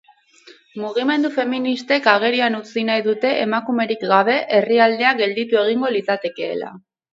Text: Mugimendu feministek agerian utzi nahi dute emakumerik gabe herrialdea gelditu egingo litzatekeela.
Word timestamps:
Mugimendu 0.83 1.29
feministek 1.35 2.09
agerian 2.13 2.57
utzi 2.61 2.85
nahi 2.89 3.05
dute 3.09 3.35
emakumerik 3.43 4.07
gabe 4.15 4.41
herrialdea 4.59 5.15
gelditu 5.23 5.63
egingo 5.65 5.95
litzatekeela. 5.97 6.75